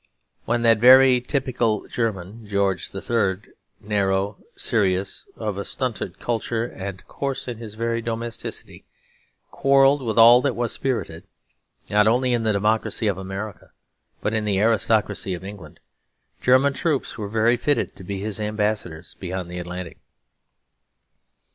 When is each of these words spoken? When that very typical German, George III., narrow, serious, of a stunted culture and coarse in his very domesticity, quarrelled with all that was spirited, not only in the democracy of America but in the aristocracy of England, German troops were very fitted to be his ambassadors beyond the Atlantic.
When 0.45 0.63
that 0.63 0.79
very 0.79 1.21
typical 1.21 1.87
German, 1.87 2.47
George 2.47 2.89
III., 2.95 3.51
narrow, 3.79 4.39
serious, 4.55 5.27
of 5.35 5.59
a 5.59 5.63
stunted 5.63 6.17
culture 6.17 6.65
and 6.65 7.05
coarse 7.07 7.47
in 7.47 7.59
his 7.59 7.75
very 7.75 8.01
domesticity, 8.01 8.83
quarrelled 9.51 10.01
with 10.01 10.17
all 10.17 10.41
that 10.41 10.55
was 10.55 10.71
spirited, 10.71 11.27
not 11.91 12.07
only 12.07 12.33
in 12.33 12.41
the 12.41 12.53
democracy 12.53 13.05
of 13.05 13.19
America 13.19 13.73
but 14.21 14.33
in 14.33 14.43
the 14.43 14.57
aristocracy 14.59 15.35
of 15.35 15.43
England, 15.43 15.79
German 16.41 16.73
troops 16.73 17.15
were 17.19 17.29
very 17.29 17.55
fitted 17.55 17.95
to 17.95 18.03
be 18.03 18.21
his 18.21 18.39
ambassadors 18.41 19.15
beyond 19.19 19.51
the 19.51 19.59
Atlantic. 19.59 19.99